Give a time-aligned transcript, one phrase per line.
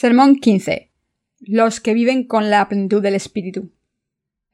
[0.00, 0.90] Sermón 15.
[1.40, 3.70] Los que viven con la plenitud del Espíritu.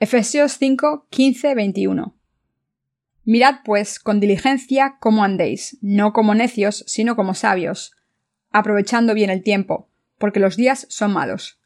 [0.00, 2.16] Efesios 5, 15, 21.
[3.24, 7.94] Mirad, pues, con diligencia cómo andéis, no como necios, sino como sabios,
[8.50, 9.88] aprovechando bien el tiempo,
[10.18, 11.60] porque los días son malos.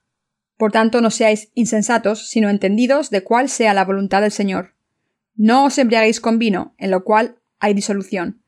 [0.58, 4.74] Por tanto, no seáis insensatos, sino entendidos de cuál sea la voluntad del Señor.
[5.36, 8.42] No os embriaguéis con vino, en lo cual hay disolución.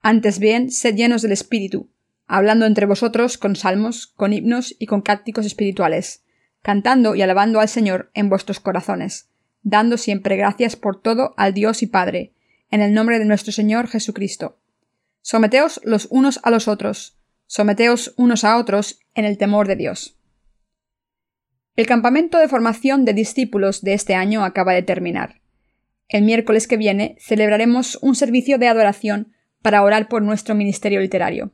[0.00, 1.90] Antes bien, sed llenos del Espíritu,
[2.28, 6.24] hablando entre vosotros con salmos, con himnos y con cánticos espirituales,
[6.62, 9.30] cantando y alabando al Señor en vuestros corazones,
[9.62, 12.34] dando siempre gracias por todo al Dios y Padre,
[12.70, 14.58] en el nombre de nuestro Señor Jesucristo.
[15.22, 20.18] Someteos los unos a los otros, someteos unos a otros en el temor de Dios.
[21.76, 25.40] El campamento de formación de discípulos de este año acaba de terminar.
[26.08, 31.52] El miércoles que viene celebraremos un servicio de adoración para orar por nuestro ministerio literario.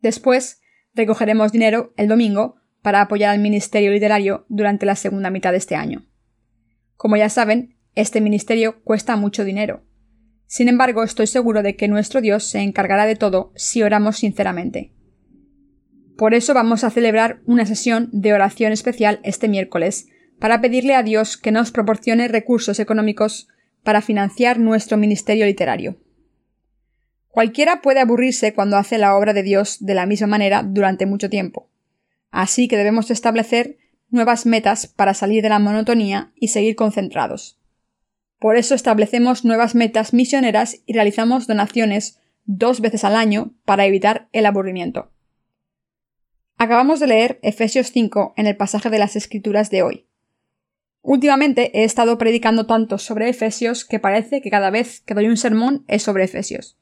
[0.00, 0.60] Después,
[0.94, 5.74] recogeremos dinero el domingo para apoyar al Ministerio Literario durante la segunda mitad de este
[5.74, 6.06] año.
[6.96, 9.84] Como ya saben, este ministerio cuesta mucho dinero.
[10.46, 14.94] Sin embargo, estoy seguro de que nuestro Dios se encargará de todo si oramos sinceramente.
[16.16, 20.08] Por eso vamos a celebrar una sesión de oración especial este miércoles,
[20.40, 23.48] para pedirle a Dios que nos proporcione recursos económicos
[23.82, 25.98] para financiar nuestro ministerio literario.
[27.38, 31.30] Cualquiera puede aburrirse cuando hace la obra de Dios de la misma manera durante mucho
[31.30, 31.70] tiempo.
[32.32, 33.78] Así que debemos establecer
[34.10, 37.56] nuevas metas para salir de la monotonía y seguir concentrados.
[38.40, 44.28] Por eso establecemos nuevas metas misioneras y realizamos donaciones dos veces al año para evitar
[44.32, 45.12] el aburrimiento.
[46.56, 50.08] Acabamos de leer Efesios 5 en el pasaje de las Escrituras de hoy.
[51.02, 55.36] Últimamente he estado predicando tanto sobre Efesios que parece que cada vez que doy un
[55.36, 56.78] sermón es sobre Efesios.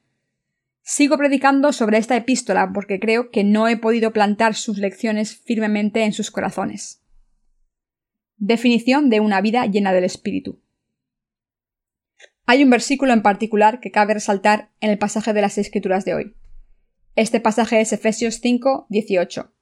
[0.89, 6.05] Sigo predicando sobre esta epístola porque creo que no he podido plantar sus lecciones firmemente
[6.05, 7.03] en sus corazones.
[8.37, 10.61] Definición de una vida llena del Espíritu.
[12.45, 16.13] Hay un versículo en particular que cabe resaltar en el pasaje de las Escrituras de
[16.13, 16.35] hoy.
[17.17, 19.53] Este pasaje es Efesios 5, 18.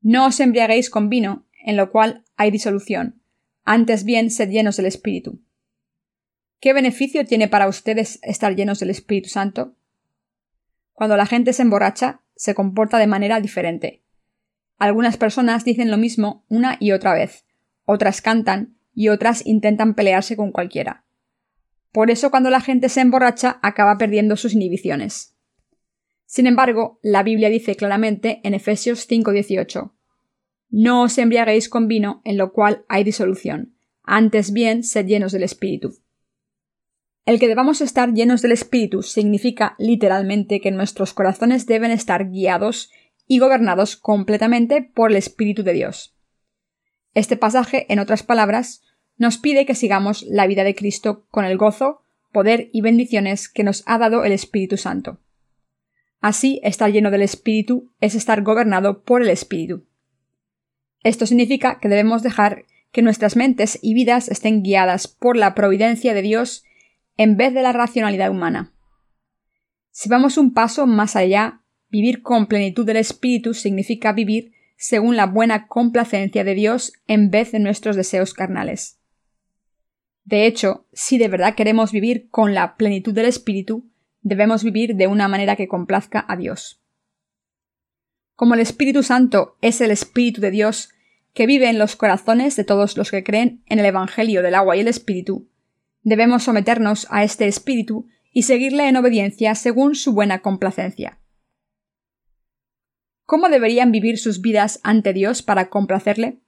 [0.00, 3.22] No os embriaguéis con vino, en lo cual hay disolución,
[3.62, 5.40] antes bien sed llenos del Espíritu.
[6.58, 9.77] ¿Qué beneficio tiene para ustedes estar llenos del Espíritu Santo?
[10.98, 14.02] Cuando la gente se emborracha, se comporta de manera diferente.
[14.78, 17.46] Algunas personas dicen lo mismo una y otra vez,
[17.84, 21.04] otras cantan y otras intentan pelearse con cualquiera.
[21.92, 25.36] Por eso cuando la gente se emborracha acaba perdiendo sus inhibiciones.
[26.26, 29.92] Sin embargo, la Biblia dice claramente en Efesios 5:18
[30.68, 35.44] No os embriaguéis con vino en lo cual hay disolución, antes bien sed llenos del
[35.44, 35.92] Espíritu.
[37.28, 42.90] El que debamos estar llenos del Espíritu significa literalmente que nuestros corazones deben estar guiados
[43.26, 46.16] y gobernados completamente por el Espíritu de Dios.
[47.12, 48.80] Este pasaje, en otras palabras,
[49.18, 52.00] nos pide que sigamos la vida de Cristo con el gozo,
[52.32, 55.20] poder y bendiciones que nos ha dado el Espíritu Santo.
[56.22, 59.84] Así, estar lleno del Espíritu es estar gobernado por el Espíritu.
[61.02, 66.14] Esto significa que debemos dejar que nuestras mentes y vidas estén guiadas por la providencia
[66.14, 66.64] de Dios
[67.18, 68.72] en vez de la racionalidad humana.
[69.90, 75.26] Si vamos un paso más allá, vivir con plenitud del espíritu significa vivir según la
[75.26, 79.00] buena complacencia de Dios en vez de nuestros deseos carnales.
[80.24, 83.90] De hecho, si de verdad queremos vivir con la plenitud del espíritu,
[84.20, 86.80] debemos vivir de una manera que complazca a Dios.
[88.34, 90.90] Como el Espíritu Santo es el Espíritu de Dios
[91.34, 94.76] que vive en los corazones de todos los que creen en el Evangelio del agua
[94.76, 95.48] y el Espíritu,
[96.08, 101.18] Debemos someternos a este espíritu y seguirle en obediencia según su buena complacencia.
[103.26, 106.38] ¿Cómo deberían vivir sus vidas ante Dios para complacerle?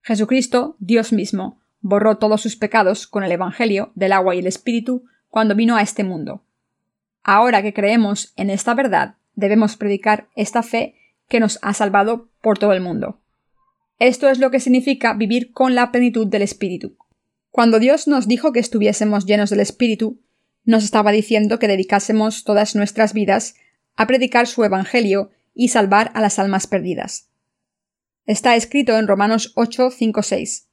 [0.00, 5.04] Jesucristo, Dios mismo, borró todos sus pecados con el Evangelio del agua y el Espíritu
[5.28, 6.42] cuando vino a este mundo.
[7.22, 10.94] Ahora que creemos en esta verdad, debemos predicar esta fe
[11.28, 13.20] que nos ha salvado por todo el mundo.
[13.98, 16.96] Esto es lo que significa vivir con la plenitud del Espíritu.
[17.50, 20.20] Cuando Dios nos dijo que estuviésemos llenos del Espíritu,
[20.64, 23.54] nos estaba diciendo que dedicásemos todas nuestras vidas
[23.96, 27.28] a predicar su Evangelio y salvar a las almas perdidas.
[28.24, 30.68] Está escrito en Romanos 8, 5, 6.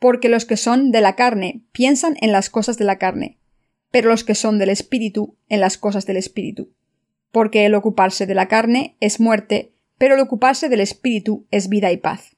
[0.00, 3.38] Porque los que son de la carne piensan en las cosas de la carne,
[3.90, 6.74] pero los que son del Espíritu en las cosas del Espíritu.
[7.30, 11.92] Porque el ocuparse de la carne es muerte, pero el ocuparse del Espíritu es vida
[11.92, 12.33] y paz.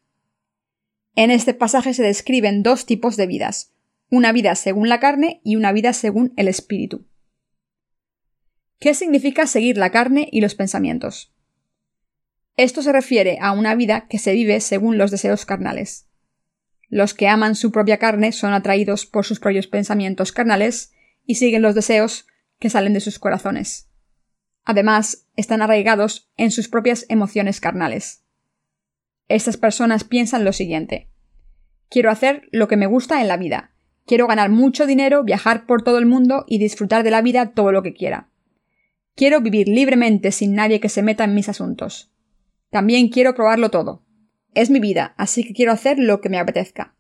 [1.17, 3.73] En este pasaje se describen dos tipos de vidas,
[4.11, 7.07] una vida según la carne y una vida según el espíritu.
[8.79, 11.33] ¿Qué significa seguir la carne y los pensamientos?
[12.59, 16.07] Esto se refiere a una vida que se vive según los deseos carnales.
[16.91, 20.93] Los que aman su propia carne son atraídos por sus propios pensamientos carnales
[21.25, 22.27] y siguen los deseos
[22.59, 23.89] que salen de sus corazones.
[24.65, 28.26] Además, están arraigados en sus propias emociones carnales.
[29.29, 31.09] Estas personas piensan lo siguiente
[31.89, 33.73] Quiero hacer lo que me gusta en la vida.
[34.07, 37.73] Quiero ganar mucho dinero, viajar por todo el mundo y disfrutar de la vida todo
[37.73, 38.29] lo que quiera.
[39.15, 42.13] Quiero vivir libremente sin nadie que se meta en mis asuntos.
[42.71, 44.05] También quiero probarlo todo.
[44.55, 46.95] Es mi vida, así que quiero hacer lo que me apetezca.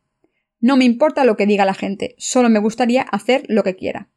[0.61, 4.09] No me importa lo que diga la gente, solo me gustaría hacer lo que quiera.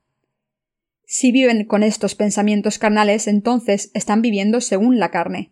[1.05, 5.51] Si viven con estos pensamientos carnales, entonces están viviendo según la carne.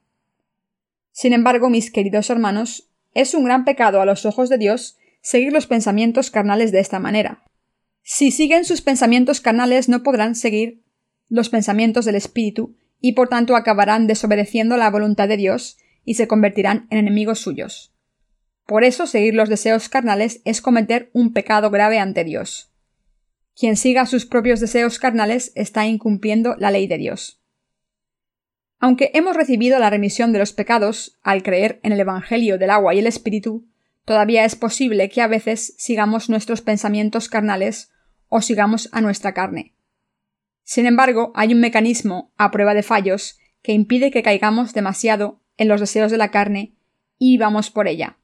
[1.18, 5.52] Sin embargo, mis queridos hermanos, es un gran pecado a los ojos de Dios seguir
[5.52, 7.44] los pensamientos carnales de esta manera.
[8.04, 10.84] Si siguen sus pensamientos carnales no podrán seguir
[11.28, 16.28] los pensamientos del Espíritu y por tanto acabarán desobedeciendo la voluntad de Dios y se
[16.28, 17.96] convertirán en enemigos suyos.
[18.68, 22.72] Por eso seguir los deseos carnales es cometer un pecado grave ante Dios.
[23.56, 27.37] Quien siga sus propios deseos carnales está incumpliendo la ley de Dios.
[28.80, 32.94] Aunque hemos recibido la remisión de los pecados al creer en el Evangelio del agua
[32.94, 33.66] y el Espíritu,
[34.06, 37.92] todavía es posible que a veces sigamos nuestros pensamientos carnales
[38.30, 39.74] o sigamos a nuestra carne.
[40.64, 45.68] Sin embargo, hay un mecanismo a prueba de fallos que impide que caigamos demasiado en
[45.68, 46.74] los deseos de la carne
[47.18, 48.18] y vivamos por ella.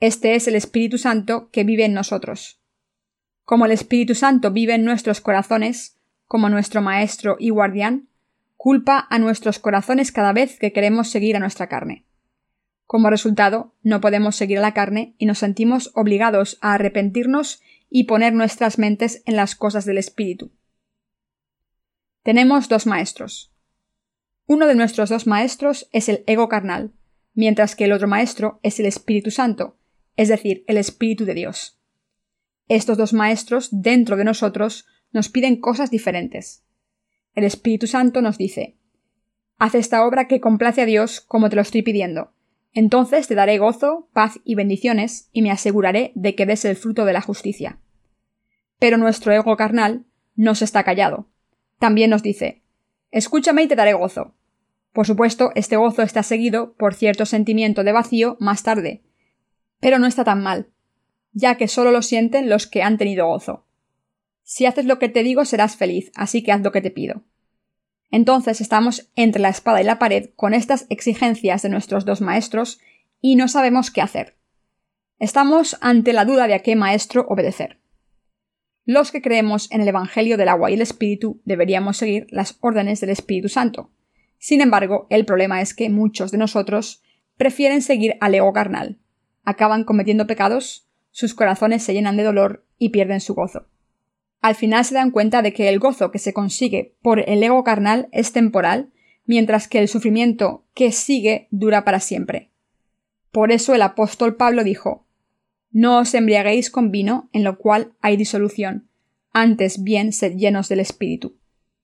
[0.00, 2.60] Este es el Espíritu Santo que vive en nosotros.
[3.44, 8.08] Como el Espíritu Santo vive en nuestros corazones, como nuestro Maestro y guardián,
[8.56, 12.04] culpa a nuestros corazones cada vez que queremos seguir a nuestra carne.
[12.86, 17.60] Como resultado, no podemos seguir a la carne y nos sentimos obligados a arrepentirnos
[17.90, 20.52] y poner nuestras mentes en las cosas del Espíritu.
[22.22, 23.52] Tenemos dos maestros.
[24.46, 26.92] Uno de nuestros dos maestros es el ego carnal,
[27.34, 29.76] mientras que el otro maestro es el Espíritu Santo,
[30.16, 31.78] es decir, el Espíritu de Dios.
[32.68, 36.65] Estos dos maestros dentro de nosotros nos piden cosas diferentes.
[37.36, 38.76] El Espíritu Santo nos dice
[39.58, 42.32] Haz esta obra que complace a Dios como te lo estoy pidiendo.
[42.72, 47.04] Entonces te daré gozo, paz y bendiciones, y me aseguraré de que des el fruto
[47.04, 47.78] de la justicia.
[48.78, 51.28] Pero nuestro ego carnal no se está callado,
[51.78, 52.62] también nos dice
[53.10, 54.34] Escúchame y te daré gozo.
[54.92, 59.02] Por supuesto, este gozo está seguido por cierto sentimiento de vacío más tarde,
[59.78, 60.68] pero no está tan mal,
[61.32, 63.66] ya que solo lo sienten los que han tenido gozo.
[64.48, 67.24] Si haces lo que te digo serás feliz, así que haz lo que te pido.
[68.12, 72.78] Entonces estamos entre la espada y la pared con estas exigencias de nuestros dos maestros
[73.20, 74.36] y no sabemos qué hacer.
[75.18, 77.80] Estamos ante la duda de a qué maestro obedecer.
[78.84, 83.00] Los que creemos en el Evangelio del agua y el Espíritu deberíamos seguir las órdenes
[83.00, 83.90] del Espíritu Santo.
[84.38, 87.02] Sin embargo, el problema es que muchos de nosotros
[87.36, 89.00] prefieren seguir al ego carnal.
[89.42, 93.66] Acaban cometiendo pecados, sus corazones se llenan de dolor y pierden su gozo.
[94.40, 97.64] Al final se dan cuenta de que el gozo que se consigue por el ego
[97.64, 98.90] carnal es temporal,
[99.24, 102.50] mientras que el sufrimiento que sigue dura para siempre.
[103.32, 105.06] Por eso el apóstol Pablo dijo
[105.76, 108.88] no os embriaguéis con vino, en lo cual hay disolución,
[109.34, 111.36] antes bien sed llenos del Espíritu.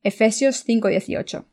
[0.03, 1.45] Efesios 5:18.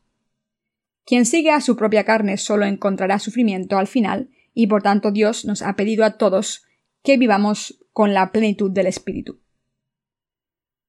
[1.04, 5.44] Quien sigue a su propia carne solo encontrará sufrimiento al final, y por tanto Dios
[5.44, 6.64] nos ha pedido a todos
[7.02, 9.40] que vivamos con la plenitud del Espíritu.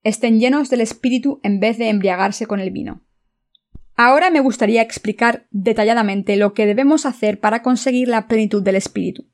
[0.03, 3.01] Estén llenos del Espíritu en vez de embriagarse con el vino.
[3.95, 9.27] Ahora me gustaría explicar detalladamente lo que debemos hacer para conseguir la plenitud del Espíritu.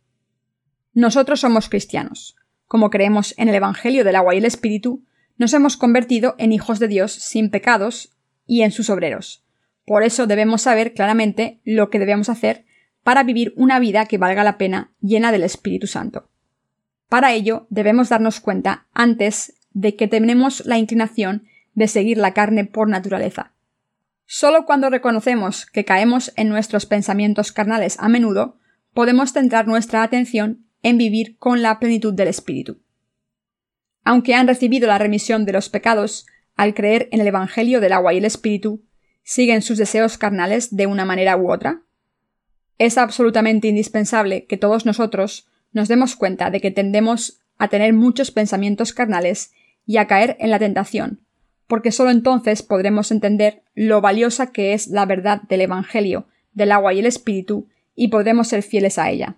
[0.93, 2.35] Nosotros somos cristianos.
[2.65, 5.05] Como creemos en el Evangelio del agua y el Espíritu,
[5.37, 9.45] nos hemos convertido en hijos de Dios sin pecados y en sus obreros.
[9.85, 12.65] Por eso debemos saber claramente lo que debemos hacer
[13.03, 16.29] para vivir una vida que valga la pena llena del Espíritu Santo.
[17.07, 22.65] Para ello debemos darnos cuenta antes de que tenemos la inclinación de seguir la carne
[22.65, 23.53] por naturaleza.
[24.25, 28.57] Solo cuando reconocemos que caemos en nuestros pensamientos carnales a menudo,
[28.95, 32.79] podemos centrar nuestra atención en vivir con la plenitud del Espíritu.
[34.03, 38.15] Aunque han recibido la remisión de los pecados al creer en el Evangelio del agua
[38.15, 38.83] y el Espíritu,
[39.21, 41.83] siguen sus deseos carnales de una manera u otra?
[42.79, 48.31] Es absolutamente indispensable que todos nosotros nos demos cuenta de que tendemos a tener muchos
[48.31, 49.51] pensamientos carnales
[49.87, 51.21] y a caer en la tentación,
[51.65, 56.93] porque sólo entonces podremos entender lo valiosa que es la verdad del Evangelio, del agua
[56.93, 59.37] y el Espíritu, y podremos ser fieles a ella.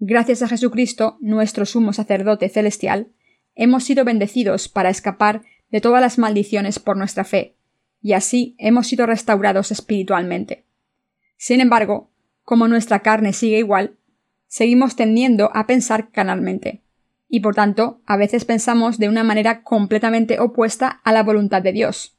[0.00, 3.08] Gracias a Jesucristo, nuestro sumo sacerdote celestial,
[3.54, 7.54] hemos sido bendecidos para escapar de todas las maldiciones por nuestra fe,
[8.02, 10.64] y así hemos sido restaurados espiritualmente.
[11.36, 12.10] Sin embargo,
[12.42, 13.96] como nuestra carne sigue igual,
[14.46, 16.83] seguimos tendiendo a pensar canalmente,
[17.34, 21.72] y por tanto a veces pensamos de una manera completamente opuesta a la voluntad de
[21.72, 22.16] Dios.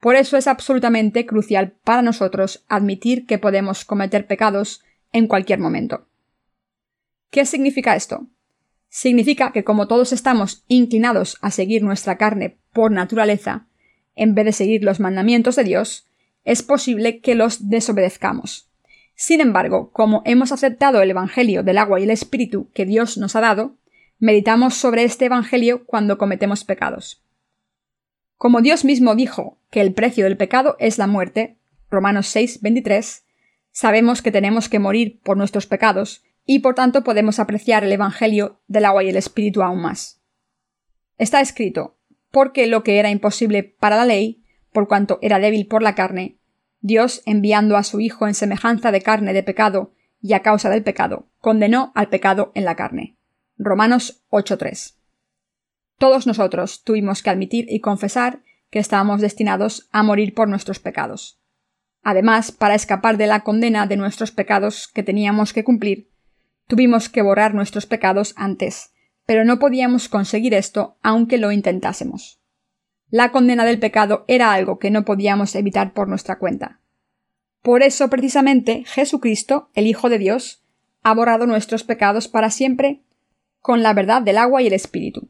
[0.00, 4.82] Por eso es absolutamente crucial para nosotros admitir que podemos cometer pecados
[5.12, 6.08] en cualquier momento.
[7.30, 8.26] ¿Qué significa esto?
[8.88, 13.68] Significa que como todos estamos inclinados a seguir nuestra carne por naturaleza,
[14.16, 16.08] en vez de seguir los mandamientos de Dios,
[16.42, 18.68] es posible que los desobedezcamos.
[19.14, 23.36] Sin embargo, como hemos aceptado el Evangelio del agua y el Espíritu que Dios nos
[23.36, 23.77] ha dado,
[24.18, 27.22] meditamos sobre este Evangelio cuando cometemos pecados.
[28.36, 31.58] Como Dios mismo dijo que el precio del pecado es la muerte,
[31.90, 33.24] Romanos 6, 23,
[33.70, 38.60] sabemos que tenemos que morir por nuestros pecados y por tanto podemos apreciar el Evangelio
[38.68, 40.20] del agua y el Espíritu aún más.
[41.16, 41.98] Está escrito,
[42.30, 46.38] porque lo que era imposible para la ley, por cuanto era débil por la carne,
[46.80, 50.82] Dios, enviando a su Hijo en semejanza de carne de pecado y a causa del
[50.82, 53.17] pecado, condenó al pecado en la carne.
[53.60, 54.94] Romanos 8.3.
[55.98, 61.40] Todos nosotros tuvimos que admitir y confesar que estábamos destinados a morir por nuestros pecados.
[62.04, 66.08] Además, para escapar de la condena de nuestros pecados que teníamos que cumplir,
[66.68, 68.92] tuvimos que borrar nuestros pecados antes,
[69.26, 72.40] pero no podíamos conseguir esto aunque lo intentásemos.
[73.10, 76.80] La condena del pecado era algo que no podíamos evitar por nuestra cuenta.
[77.62, 80.62] Por eso, precisamente, Jesucristo, el Hijo de Dios,
[81.02, 83.02] ha borrado nuestros pecados para siempre
[83.60, 85.28] con la verdad del agua y el Espíritu.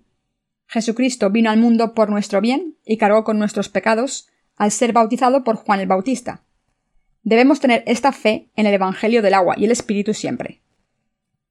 [0.67, 5.45] Jesucristo vino al mundo por nuestro bien y cargó con nuestros pecados al ser bautizado
[5.45, 6.43] por Juan el Bautista.
[7.23, 10.61] Debemos tener esta fe en el Evangelio del agua y el Espíritu siempre.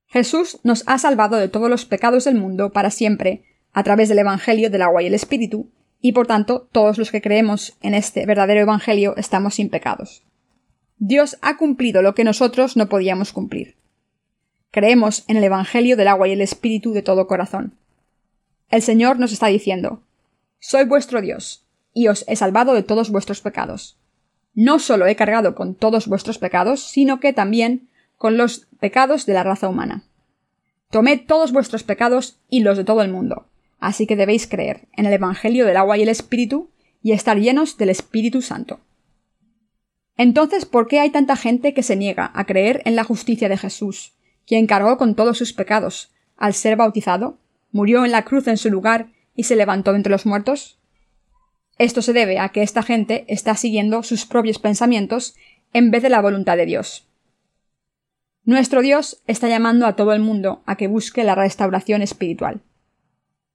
[0.08, 3.44] Jesús nos ha salvado de todos los pecados del mundo para siempre
[3.74, 5.70] a través del Evangelio del agua y el Espíritu,
[6.00, 10.24] y por tanto todos los que creemos en este verdadero Evangelio estamos sin pecados.
[10.98, 13.77] Dios ha cumplido lo que nosotros no podíamos cumplir.
[14.78, 17.74] Creemos en el Evangelio del agua y el Espíritu de todo corazón.
[18.70, 20.04] El Señor nos está diciendo
[20.60, 21.66] Soy vuestro Dios,
[21.96, 23.98] y os he salvado de todos vuestros pecados.
[24.54, 29.34] No solo he cargado con todos vuestros pecados, sino que también con los pecados de
[29.34, 30.04] la raza humana.
[30.92, 33.48] Tomé todos vuestros pecados y los de todo el mundo,
[33.80, 36.70] Así que debéis creer en el Evangelio del agua y el Espíritu
[37.02, 38.80] y estar llenos del Espíritu Santo.
[40.18, 43.58] Entonces, ¿por qué hay tanta gente que se niega a creer en la justicia de
[43.58, 44.14] Jesús,
[44.48, 47.38] quien cargó con todos sus pecados, al ser bautizado,
[47.72, 50.80] murió en la cruz en su lugar y se levantó entre los muertos?
[51.78, 55.36] Esto se debe a que esta gente está siguiendo sus propios pensamientos
[55.74, 57.08] en vez de la voluntad de Dios.
[58.46, 62.62] Nuestro Dios está llamando a todo el mundo a que busque la restauración espiritual.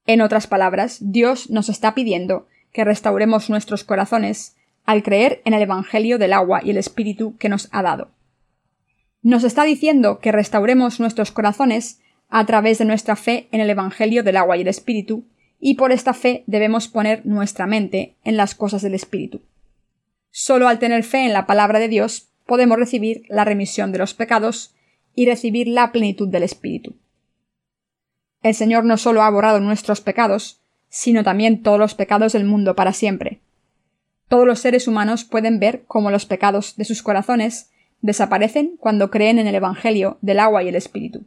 [0.07, 5.63] En otras palabras, Dios nos está pidiendo que restauremos nuestros corazones al creer en el
[5.63, 8.11] Evangelio del agua y el Espíritu que nos ha dado.
[9.23, 14.25] Nos está diciendo que restauremos nuestros corazones a través de nuestra fe en el Evangelio
[14.25, 15.25] del agua y el Espíritu,
[15.61, 19.41] y por esta fe debemos poner nuestra mente en las cosas del Espíritu.
[20.33, 24.13] Solo al tener fe en la palabra de Dios podemos recibir la remisión de los
[24.15, 24.75] pecados
[25.15, 26.97] y recibir la plenitud del Espíritu.
[28.43, 32.75] El Señor no solo ha borrado nuestros pecados, sino también todos los pecados del mundo
[32.75, 33.41] para siempre.
[34.27, 37.71] Todos los seres humanos pueden ver cómo los pecados de sus corazones
[38.03, 41.25] desaparecen cuando creen en el Evangelio del agua y el Espíritu.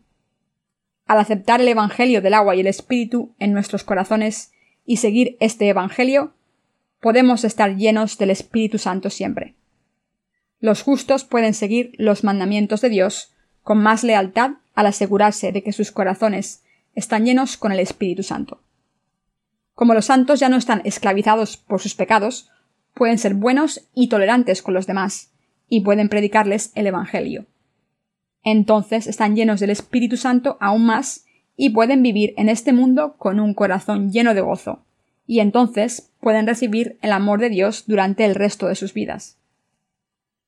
[1.07, 4.51] Al aceptar el Evangelio del agua y el Espíritu en nuestros corazones
[4.85, 6.33] y seguir este Evangelio,
[6.99, 9.55] podemos estar llenos del Espíritu Santo siempre.
[10.59, 15.73] Los justos pueden seguir los mandamientos de Dios con más lealtad al asegurarse de que
[15.73, 16.63] sus corazones
[16.93, 18.61] están llenos con el Espíritu Santo.
[19.73, 22.49] Como los santos ya no están esclavizados por sus pecados,
[22.93, 25.31] pueden ser buenos y tolerantes con los demás,
[25.69, 27.45] y pueden predicarles el Evangelio.
[28.43, 31.25] Entonces están llenos del Espíritu Santo aún más
[31.57, 34.83] y pueden vivir en este mundo con un corazón lleno de gozo,
[35.25, 39.37] y entonces pueden recibir el amor de Dios durante el resto de sus vidas.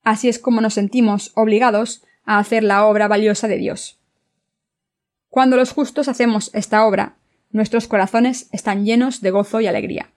[0.04, 4.00] Así es como nos sentimos obligados a hacer la obra valiosa de Dios.
[5.30, 7.18] Cuando los justos hacemos esta obra,
[7.52, 10.12] nuestros corazones están llenos de gozo y alegría.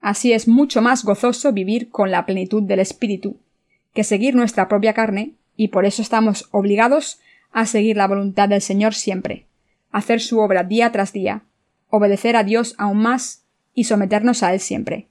[0.00, 3.38] Así es mucho más gozoso vivir con la plenitud del Espíritu
[3.98, 7.18] que seguir nuestra propia carne, y por eso estamos obligados
[7.50, 9.48] a seguir la voluntad del Señor siempre,
[9.90, 11.42] hacer su obra día tras día,
[11.88, 15.08] obedecer a Dios aún más y someternos a Él siempre.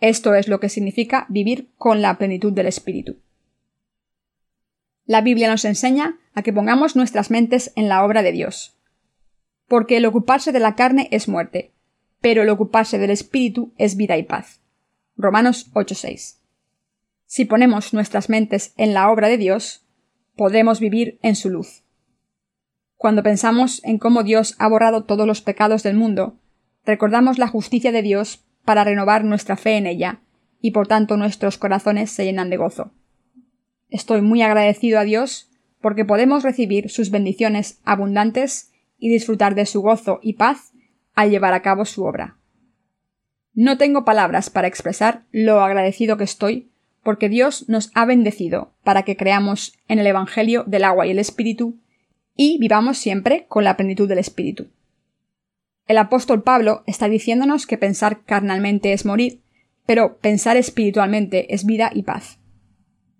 [0.00, 3.18] Esto es lo que significa vivir con la plenitud del Espíritu.
[5.06, 8.76] La Biblia nos enseña a que pongamos nuestras mentes en la obra de Dios.
[9.68, 11.70] Porque el ocuparse de la carne es muerte,
[12.20, 14.62] pero el ocuparse del Espíritu es vida y paz.
[15.16, 16.40] Romanos 8:6.
[17.34, 19.84] Si ponemos nuestras mentes en la obra de Dios,
[20.36, 21.82] podemos vivir en su luz.
[22.94, 26.38] Cuando pensamos en cómo Dios ha borrado todos los pecados del mundo,
[26.84, 30.20] recordamos la justicia de Dios para renovar nuestra fe en ella,
[30.60, 32.92] y por tanto nuestros corazones se llenan de gozo.
[33.88, 35.50] Estoy muy agradecido a Dios
[35.80, 40.72] porque podemos recibir sus bendiciones abundantes y disfrutar de su gozo y paz
[41.14, 42.38] al llevar a cabo su obra.
[43.54, 46.70] No tengo palabras para expresar lo agradecido que estoy
[47.04, 51.18] porque Dios nos ha bendecido para que creamos en el Evangelio del agua y el
[51.18, 51.78] Espíritu
[52.34, 54.68] y vivamos siempre con la plenitud del Espíritu.
[55.86, 59.42] El apóstol Pablo está diciéndonos que pensar carnalmente es morir,
[59.86, 62.38] pero pensar espiritualmente es vida y paz.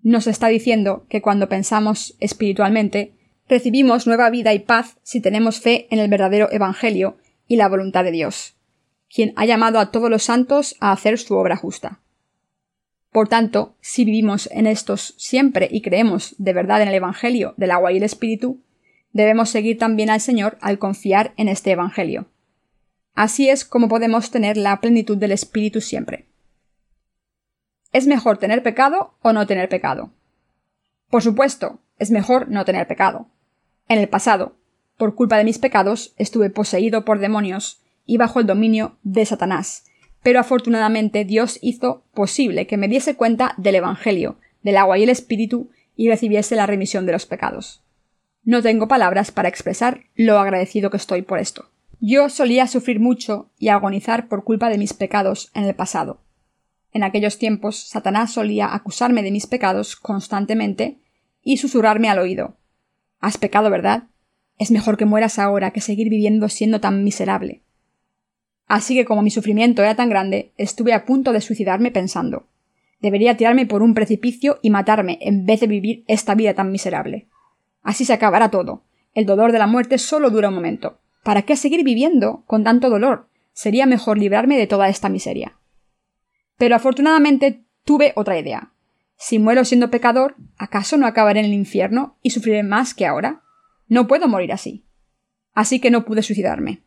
[0.02, 3.12] Nos está diciendo que cuando pensamos espiritualmente,
[3.48, 8.04] recibimos nueva vida y paz si tenemos fe en el verdadero Evangelio y la voluntad
[8.04, 8.56] de Dios,
[9.14, 12.00] quien ha llamado a todos los santos a hacer su obra justa.
[13.14, 17.70] Por tanto, si vivimos en estos siempre y creemos de verdad en el Evangelio del
[17.70, 18.60] agua y el Espíritu,
[19.12, 22.26] debemos seguir también al Señor al confiar en este Evangelio.
[23.14, 26.26] Así es como podemos tener la plenitud del Espíritu siempre.
[27.92, 30.10] ¿Es mejor tener pecado o no tener pecado?
[31.08, 33.28] Por supuesto, es mejor no tener pecado.
[33.86, 34.56] En el pasado,
[34.98, 39.84] por culpa de mis pecados, estuve poseído por demonios y bajo el dominio de Satanás,
[40.24, 45.10] pero afortunadamente Dios hizo posible que me diese cuenta del Evangelio, del agua y el
[45.10, 47.84] Espíritu, y recibiese la remisión de los pecados.
[48.42, 51.70] No tengo palabras para expresar lo agradecido que estoy por esto.
[52.00, 56.20] Yo solía sufrir mucho y agonizar por culpa de mis pecados en el pasado.
[56.92, 60.98] En aquellos tiempos Satanás solía acusarme de mis pecados constantemente
[61.42, 62.56] y susurrarme al oído
[63.20, 64.04] Has pecado, ¿verdad?
[64.58, 67.63] Es mejor que mueras ahora que seguir viviendo siendo tan miserable.
[68.66, 72.46] Así que como mi sufrimiento era tan grande, estuve a punto de suicidarme pensando
[73.04, 77.28] debería tirarme por un precipicio y matarme en vez de vivir esta vida tan miserable.
[77.82, 78.82] Así se acabará todo.
[79.12, 81.00] El dolor de la muerte solo dura un momento.
[81.22, 83.28] ¿Para qué seguir viviendo con tanto dolor?
[83.52, 85.58] Sería mejor librarme de toda esta miseria.
[86.56, 88.72] Pero afortunadamente tuve otra idea.
[89.18, 93.42] Si muero siendo pecador, ¿acaso no acabaré en el infierno y sufriré más que ahora?
[93.86, 94.86] No puedo morir así.
[95.52, 96.83] Así que no pude suicidarme.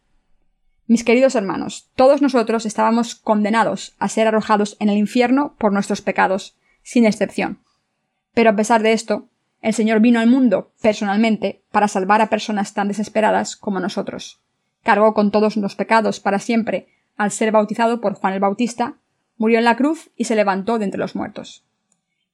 [0.88, 6.02] Mis queridos hermanos, todos nosotros estábamos condenados a ser arrojados en el infierno por nuestros
[6.02, 7.60] pecados, sin excepción.
[8.34, 9.28] Pero a pesar de esto,
[9.62, 14.40] el Señor vino al mundo personalmente para salvar a personas tan desesperadas como nosotros.
[14.84, 18.96] Cargó con todos los pecados para siempre al ser bautizado por Juan el Bautista,
[19.38, 21.66] murió en la cruz y se levantó de entre los muertos.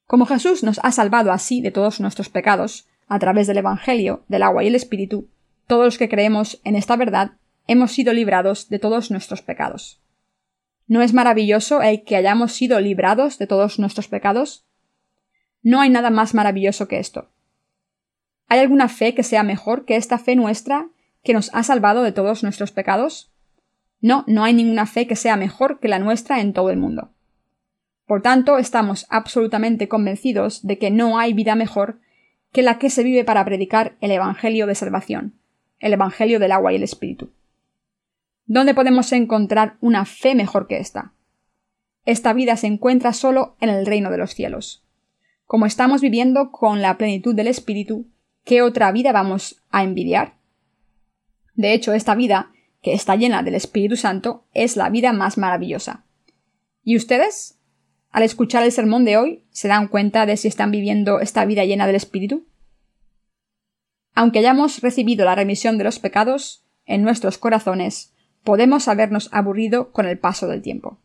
[0.05, 4.43] Como Jesús nos ha salvado así de todos nuestros pecados, a través del Evangelio, del
[4.43, 5.27] agua y el Espíritu,
[5.65, 7.31] todos los que creemos en esta verdad
[7.67, 10.01] hemos sido librados de todos nuestros pecados.
[10.87, 14.65] ¿No es maravilloso el que hayamos sido librados de todos nuestros pecados?
[15.61, 17.29] No hay nada más maravilloso que esto.
[18.47, 20.89] ¿Hay alguna fe que sea mejor que esta fe nuestra
[21.23, 23.31] que nos ha salvado de todos nuestros pecados?
[24.01, 27.11] No, no hay ninguna fe que sea mejor que la nuestra en todo el mundo.
[28.05, 31.99] Por tanto, estamos absolutamente convencidos de que no hay vida mejor
[32.51, 35.33] que la que se vive para predicar el Evangelio de salvación,
[35.79, 37.31] el Evangelio del agua y el Espíritu.
[38.45, 41.13] ¿Dónde podemos encontrar una fe mejor que esta?
[42.05, 44.83] Esta vida se encuentra solo en el reino de los cielos.
[45.45, 48.07] Como estamos viviendo con la plenitud del Espíritu,
[48.43, 50.35] ¿qué otra vida vamos a envidiar?
[51.55, 52.51] De hecho, esta vida,
[52.81, 56.05] que está llena del Espíritu Santo, es la vida más maravillosa.
[56.83, 57.59] ¿Y ustedes?
[58.11, 61.63] Al escuchar el sermón de hoy, ¿se dan cuenta de si están viviendo esta vida
[61.63, 62.45] llena del Espíritu?
[64.13, 68.12] Aunque hayamos recibido la remisión de los pecados, en nuestros corazones
[68.43, 70.99] podemos habernos aburrido con el paso del tiempo.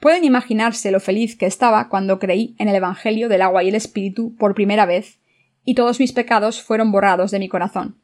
[0.00, 3.74] Pueden imaginarse lo feliz que estaba cuando creí en el Evangelio del agua y el
[3.74, 5.18] Espíritu por primera vez,
[5.64, 7.96] y todos mis pecados fueron borrados de mi corazón.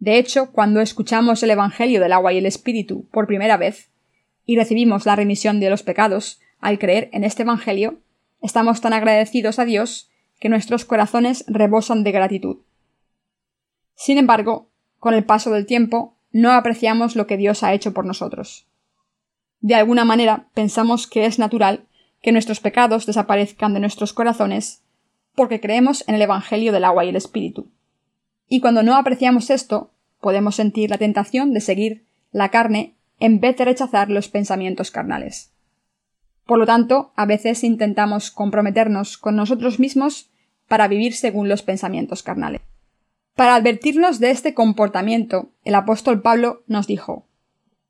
[0.00, 3.90] De hecho, cuando escuchamos el Evangelio del agua y el Espíritu por primera vez,
[4.44, 8.00] y recibimos la remisión de los pecados al creer en este Evangelio,
[8.42, 12.56] estamos tan agradecidos a Dios que nuestros corazones rebosan de gratitud.
[13.94, 18.04] Sin embargo, con el paso del tiempo, no apreciamos lo que Dios ha hecho por
[18.04, 18.66] nosotros.
[19.60, 21.86] De alguna manera pensamos que es natural
[22.22, 24.82] que nuestros pecados desaparezcan de nuestros corazones
[25.36, 27.70] porque creemos en el Evangelio del agua y el Espíritu.
[28.48, 33.56] Y cuando no apreciamos esto, podemos sentir la tentación de seguir la carne en vez
[33.56, 35.52] de rechazar los pensamientos carnales.
[36.46, 40.30] Por lo tanto, a veces intentamos comprometernos con nosotros mismos
[40.66, 42.60] para vivir según los pensamientos carnales.
[43.34, 47.26] Para advertirnos de este comportamiento, el apóstol Pablo nos dijo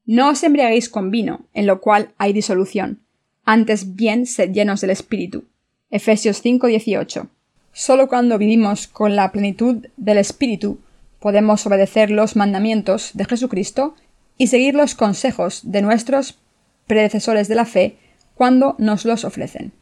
[0.07, 3.01] No os embriaguéis con vino, en lo cual hay disolución,
[3.45, 5.45] antes bien sed llenos del Espíritu.
[5.91, 7.29] Efesios 5:18.
[7.73, 10.79] Solo cuando vivimos con la plenitud del Espíritu
[11.21, 13.95] podemos obedecer los mandamientos de Jesucristo
[14.39, 16.39] y seguir los consejos de nuestros
[16.87, 17.99] predecesores de la fe
[18.35, 19.73] cuando nos los ofrecen.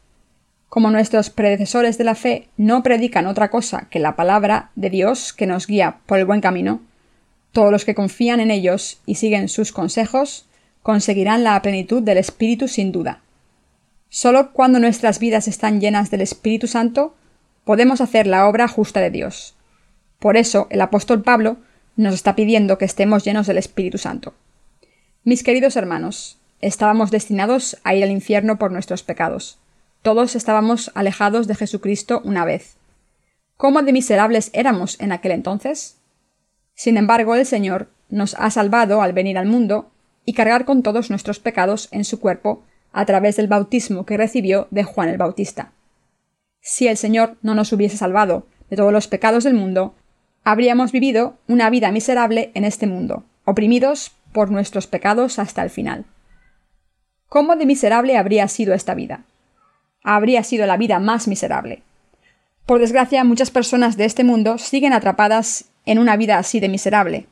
[0.73, 5.31] Como nuestros predecesores de la fe no predican otra cosa que la palabra de Dios
[5.31, 6.81] que nos guía por el buen camino,
[7.51, 10.47] todos los que confían en ellos y siguen sus consejos
[10.81, 13.21] conseguirán la plenitud del Espíritu sin duda.
[14.09, 17.15] Solo cuando nuestras vidas están llenas del Espíritu Santo
[17.65, 19.53] podemos hacer la obra justa de Dios.
[20.17, 21.57] Por eso el apóstol Pablo
[21.97, 24.33] nos está pidiendo que estemos llenos del Espíritu Santo.
[25.23, 29.59] Mis queridos hermanos, estábamos destinados a ir al infierno por nuestros pecados.
[30.03, 32.75] Todos estábamos alejados de Jesucristo una vez.
[33.55, 35.97] ¿Cómo de miserables éramos en aquel entonces?
[36.75, 39.91] Sin embargo, el Señor nos ha salvado al venir al mundo
[40.25, 44.67] y cargar con todos nuestros pecados en su cuerpo a través del bautismo que recibió
[44.71, 45.71] de Juan el Bautista.
[46.59, 49.95] Si el Señor no nos hubiese salvado de todos los pecados del mundo,
[50.43, 56.03] habríamos vivido una vida miserable en este mundo, oprimidos por nuestros pecados hasta el final.
[57.29, 59.23] ¿Cómo de miserable habría sido esta vida?
[60.03, 61.81] Habría sido la vida más miserable.
[62.65, 67.27] Por desgracia, muchas personas de este mundo siguen atrapadas en una vida así de miserable.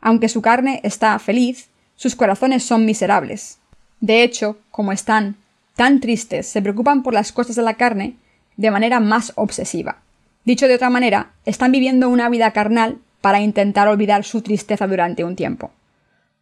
[0.00, 3.58] Aunque su carne está feliz, sus corazones son miserables.
[4.00, 5.36] De hecho, como están
[5.74, 8.16] tan tristes, se preocupan por las cosas de la carne
[8.56, 9.98] de manera más obsesiva.
[10.44, 15.24] Dicho de otra manera, están viviendo una vida carnal para intentar olvidar su tristeza durante
[15.24, 15.70] un tiempo.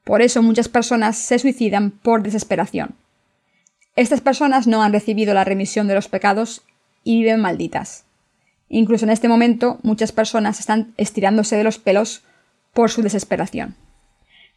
[0.05, 2.94] Por eso muchas personas se suicidan por desesperación.
[3.97, 6.63] Estas personas no han recibido la remisión de los pecados
[7.03, 8.05] y viven malditas.
[8.69, 12.23] Incluso en este momento muchas personas están estirándose de los pelos
[12.75, 13.75] por su desesperación.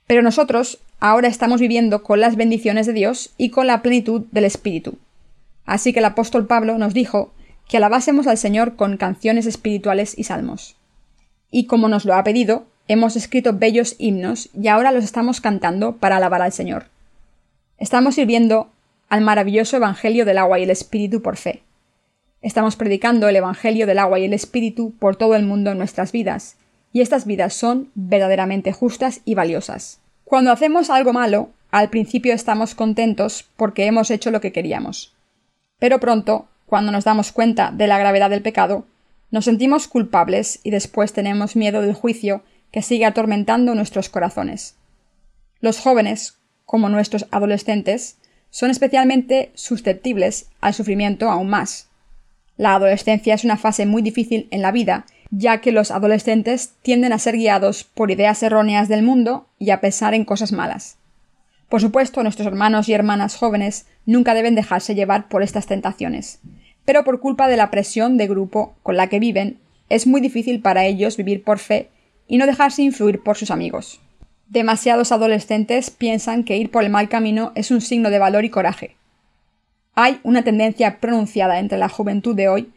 [0.07, 4.43] Pero nosotros ahora estamos viviendo con las bendiciones de Dios y con la plenitud del
[4.43, 4.97] Espíritu.
[5.65, 7.31] Así que el apóstol Pablo nos dijo
[7.69, 10.75] que alabásemos al Señor con canciones espirituales y salmos.
[11.49, 15.95] Y como nos lo ha pedido, hemos escrito bellos himnos y ahora los estamos cantando
[15.95, 16.87] para alabar al Señor.
[17.77, 18.71] Estamos sirviendo
[19.09, 21.63] al maravilloso Evangelio del agua y el Espíritu por fe.
[22.41, 26.11] Estamos predicando el Evangelio del agua y el Espíritu por todo el mundo en nuestras
[26.11, 26.57] vidas,
[26.93, 29.99] y estas vidas son verdaderamente justas y valiosas.
[30.23, 35.13] Cuando hacemos algo malo, al principio estamos contentos porque hemos hecho lo que queríamos.
[35.79, 38.85] Pero pronto, cuando nos damos cuenta de la gravedad del pecado,
[39.31, 44.75] nos sentimos culpables y después tenemos miedo del juicio que sigue atormentando nuestros corazones.
[45.59, 48.17] Los jóvenes, como nuestros adolescentes,
[48.49, 51.89] son especialmente susceptibles al sufrimiento aún más.
[52.57, 57.13] La adolescencia es una fase muy difícil en la vida, ya que los adolescentes tienden
[57.13, 60.97] a ser guiados por ideas erróneas del mundo y a pensar en cosas malas.
[61.69, 66.39] Por supuesto, nuestros hermanos y hermanas jóvenes nunca deben dejarse llevar por estas tentaciones,
[66.83, 70.61] pero por culpa de la presión de grupo con la que viven, es muy difícil
[70.61, 71.89] para ellos vivir por fe
[72.27, 74.01] y no dejarse influir por sus amigos.
[74.49, 78.49] Demasiados adolescentes piensan que ir por el mal camino es un signo de valor y
[78.49, 78.97] coraje,
[80.01, 82.71] hay una tendencia pronunciada entre la juventud de hoy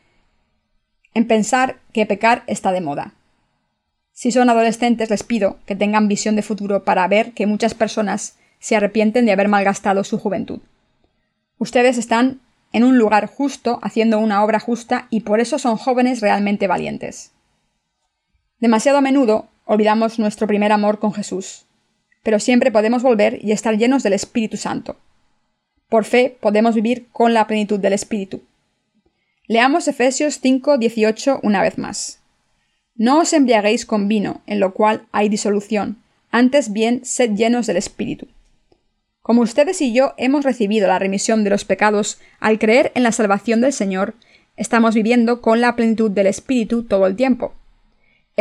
[1.14, 3.14] en pensar que pecar está de moda.
[4.12, 8.38] Si son adolescentes, les pido que tengan visión de futuro para ver que muchas personas
[8.58, 10.62] se arrepienten de haber malgastado su juventud.
[11.58, 12.40] Ustedes están
[12.72, 17.30] en un lugar justo, haciendo una obra justa, y por eso son jóvenes realmente valientes.
[18.58, 21.66] Demasiado a menudo olvidamos nuestro primer amor con Jesús,
[22.22, 24.96] pero siempre podemos volver y estar llenos del Espíritu Santo.
[25.88, 28.42] Por fe podemos vivir con la plenitud del Espíritu.
[29.46, 32.20] Leamos Efesios 5, 18 una vez más.
[32.94, 37.76] No os embriaguéis con vino, en lo cual hay disolución, antes bien sed llenos del
[37.76, 38.28] Espíritu.
[39.22, 43.12] Como ustedes y yo hemos recibido la remisión de los pecados al creer en la
[43.12, 44.14] salvación del Señor,
[44.56, 47.54] estamos viviendo con la plenitud del Espíritu todo el tiempo.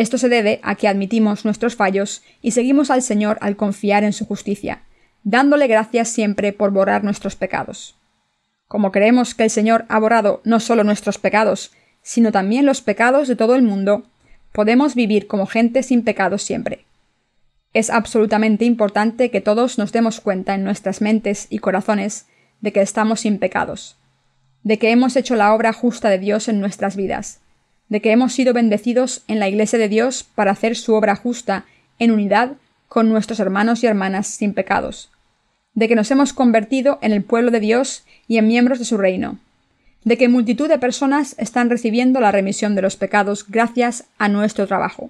[0.02, 4.14] Esto se debe a que admitimos nuestros fallos y seguimos al Señor al confiar en
[4.14, 4.82] su justicia,
[5.24, 7.96] dándole gracias siempre por borrar nuestros pecados.
[8.68, 13.28] Como creemos que el Señor ha borrado no solo nuestros pecados, sino también los pecados
[13.28, 14.02] de todo el mundo,
[14.54, 16.84] podemos vivir como gente sin pecados siempre.
[17.72, 22.26] Es absolutamente importante que todos nos demos cuenta en nuestras mentes y corazones
[22.60, 23.98] de que estamos sin pecados,
[24.64, 27.42] de que hemos hecho la obra justa de Dios en nuestras vidas,
[27.91, 31.65] de que hemos sido bendecidos en la Iglesia de Dios para hacer su obra justa
[31.99, 32.54] en unidad
[32.88, 35.10] con nuestros hermanos y hermanas sin pecados,
[35.73, 38.95] de que nos hemos convertido en el pueblo de Dios y en miembros de su
[38.97, 39.39] reino,
[40.06, 44.67] de que multitud de personas están recibiendo la remisión de los pecados gracias a nuestro
[44.67, 45.10] trabajo,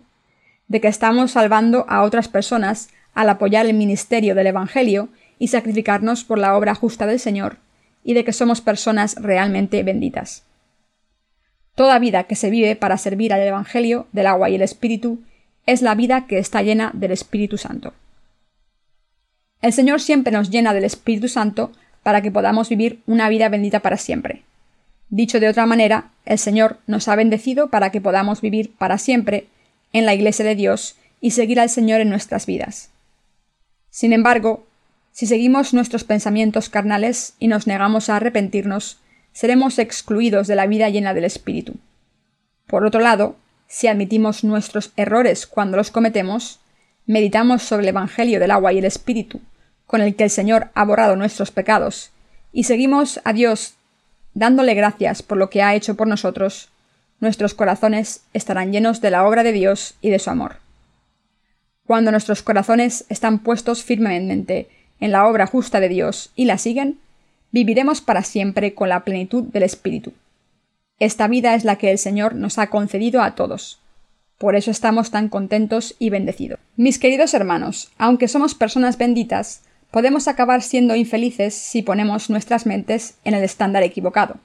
[0.68, 6.24] de que estamos salvando a otras personas al apoyar el ministerio del Evangelio y sacrificarnos
[6.24, 7.58] por la obra justa del Señor,
[8.04, 10.46] y de que somos personas realmente benditas.
[11.76, 15.22] Toda vida que se vive para servir al Evangelio del agua y el Espíritu
[15.66, 17.94] es la vida que está llena del Espíritu Santo.
[19.62, 21.72] El Señor siempre nos llena del Espíritu Santo
[22.04, 24.44] para que podamos vivir una vida bendita para siempre.
[25.10, 29.48] Dicho de otra manera, el Señor nos ha bendecido para que podamos vivir para siempre
[29.94, 32.90] en la Iglesia de Dios y seguir al Señor en nuestras vidas.
[33.90, 34.66] Sin embargo,
[35.12, 39.00] si seguimos nuestros pensamientos carnales y nos negamos a arrepentirnos,
[39.34, 41.76] seremos excluidos de la vida llena del Espíritu.
[42.68, 43.36] Por otro lado,
[43.68, 46.60] si admitimos nuestros errores cuando los cometemos,
[47.06, 49.42] meditamos sobre el Evangelio del agua y el Espíritu,
[49.86, 52.12] con el que el Señor ha borrado nuestros pecados,
[52.54, 53.76] y seguimos a Dios
[54.34, 56.70] dándole gracias por lo que ha hecho por nosotros,
[57.20, 60.58] nuestros corazones estarán llenos de la obra de Dios y de su amor.
[61.86, 67.00] Cuando nuestros corazones están puestos firmemente en la obra justa de Dios y la siguen,
[67.52, 70.14] viviremos para siempre con la plenitud del Espíritu.
[71.00, 73.80] Esta vida es la que el Señor nos ha concedido a todos.
[74.38, 76.60] Por eso estamos tan contentos y bendecidos.
[76.76, 79.62] Mis queridos hermanos, aunque somos personas benditas,
[79.92, 84.38] podemos acabar siendo infelices si ponemos nuestras mentes en el estándar equivocado.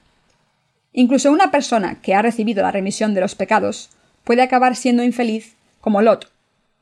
[0.93, 3.89] Incluso una persona que ha recibido la remisión de los pecados
[4.23, 6.29] puede acabar siendo infeliz como Lot,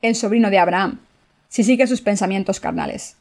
[0.02, 1.00] el sobrino de Abraham,
[1.48, 3.16] si sigue sus pensamientos carnales.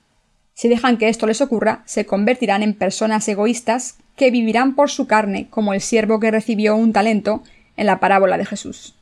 [0.56, 5.06] Si dejan que esto les ocurra, se convertirán en personas egoístas que vivirán por su
[5.06, 7.44] carne como el siervo que recibió un talento
[7.76, 8.96] en la parábola de Jesús.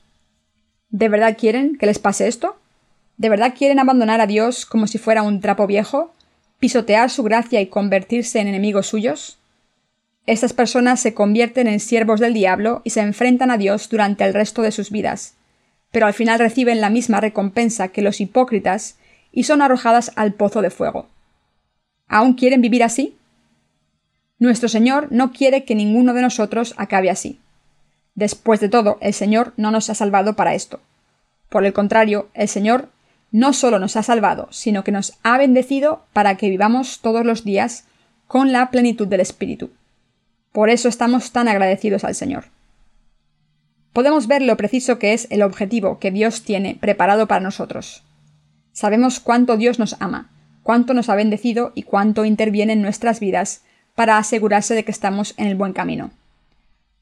[0.90, 2.58] ¿De verdad quieren que les pase esto?
[3.18, 6.12] ¿De verdad quieren abandonar a Dios como si fuera un trapo viejo?
[6.58, 9.38] ¿Pisotear su gracia y convertirse en enemigos suyos?
[10.26, 14.34] Estas personas se convierten en siervos del diablo y se enfrentan a Dios durante el
[14.34, 15.36] resto de sus vidas,
[15.92, 18.98] pero al final reciben la misma recompensa que los hipócritas
[19.32, 21.13] y son arrojadas al pozo de fuego.
[22.08, 23.18] ¿Aún quieren vivir así?
[24.40, 27.40] Nuestro Señor no quiere que ninguno de nosotros acabe así.
[28.16, 30.80] Después de todo, el Señor no nos ha salvado para esto.
[31.50, 32.90] Por el contrario, el Señor
[33.32, 37.44] no solo nos ha salvado, sino que nos ha bendecido para que vivamos todos los
[37.44, 37.86] días
[38.28, 39.72] con la plenitud del Espíritu.
[40.52, 42.46] Por eso estamos tan agradecidos al Señor.
[43.94, 48.04] Podemos ver lo preciso que es el objetivo que Dios tiene preparado para nosotros.
[48.72, 50.30] Sabemos cuánto Dios nos ama,
[50.64, 53.62] cuánto nos ha bendecido y cuánto interviene en nuestras vidas
[53.96, 56.12] para asegurarse de que estamos en el buen camino.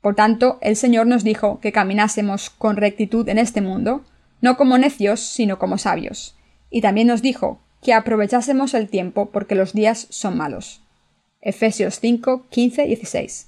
[0.01, 4.03] Por tanto, el Señor nos dijo que caminásemos con rectitud en este mundo,
[4.41, 6.35] no como necios, sino como sabios.
[6.71, 10.81] Y también nos dijo que aprovechásemos el tiempo porque los días son malos.
[11.41, 13.47] Efesios 5, 15, 16.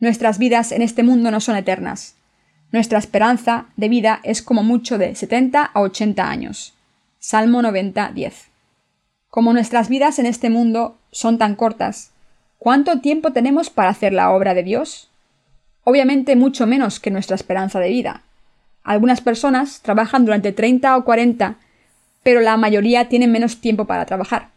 [0.00, 2.16] Nuestras vidas en este mundo no son eternas.
[2.72, 6.74] Nuestra esperanza de vida es como mucho de 70 a 80 años.
[7.18, 8.45] Salmo 90, 10.
[9.36, 12.10] Como nuestras vidas en este mundo son tan cortas,
[12.58, 15.10] ¿cuánto tiempo tenemos para hacer la obra de Dios?
[15.84, 18.22] Obviamente mucho menos que nuestra esperanza de vida.
[18.82, 21.56] Algunas personas trabajan durante 30 o 40,
[22.22, 24.48] pero la mayoría tienen menos tiempo para trabajar.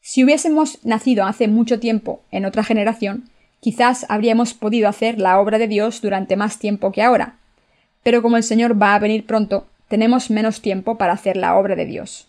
[0.00, 3.28] Si hubiésemos nacido hace mucho tiempo en otra generación,
[3.60, 7.34] quizás habríamos podido hacer la obra de Dios durante más tiempo que ahora.
[8.02, 11.76] Pero como el Señor va a venir pronto, tenemos menos tiempo para hacer la obra
[11.76, 12.28] de Dios.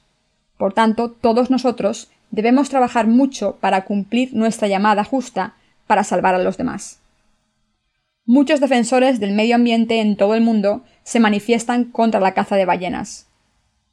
[0.58, 5.54] Por tanto, todos nosotros debemos trabajar mucho para cumplir nuestra llamada justa
[5.88, 7.00] para salvar a los demás.
[8.26, 12.66] Muchos defensores del medio ambiente en todo el mundo se manifiestan contra la caza de
[12.66, 13.28] ballenas.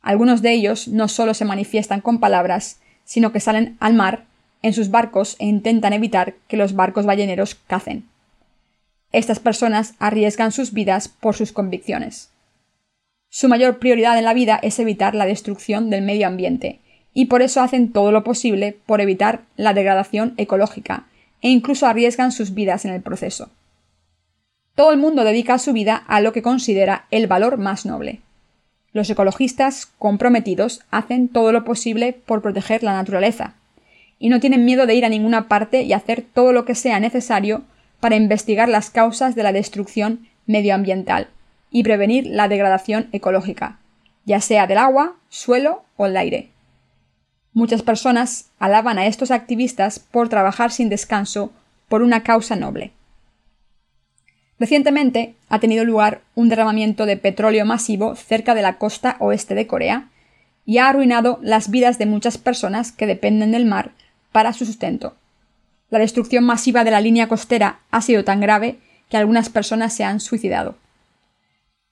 [0.01, 4.25] Algunos de ellos no solo se manifiestan con palabras, sino que salen al mar
[4.63, 8.09] en sus barcos e intentan evitar que los barcos balleneros cacen.
[9.13, 12.32] Estas personas arriesgan sus vidas por sus convicciones.
[13.35, 16.81] Su mayor prioridad en la vida es evitar la destrucción del medio ambiente,
[17.15, 21.07] y por eso hacen todo lo posible por evitar la degradación ecológica,
[21.41, 23.49] e incluso arriesgan sus vidas en el proceso.
[24.75, 28.21] Todo el mundo dedica su vida a lo que considera el valor más noble.
[28.93, 33.55] Los ecologistas comprometidos hacen todo lo posible por proteger la naturaleza,
[34.19, 37.01] y no tienen miedo de ir a ninguna parte y hacer todo lo que sea
[37.01, 37.63] necesario
[37.99, 41.29] para investigar las causas de la destrucción medioambiental
[41.73, 43.79] y prevenir la degradación ecológica,
[44.25, 46.51] ya sea del agua, suelo o el aire.
[47.55, 51.51] Muchas personas alaban a estos activistas por trabajar sin descanso
[51.89, 52.93] por una causa noble.
[54.59, 59.67] Recientemente ha tenido lugar un derramamiento de petróleo masivo cerca de la costa oeste de
[59.67, 60.09] Corea
[60.65, 63.91] y ha arruinado las vidas de muchas personas que dependen del mar
[64.31, 65.17] para su sustento.
[65.91, 70.05] La destrucción masiva de la línea costera ha sido tan grave que algunas personas se
[70.05, 70.77] han suicidado.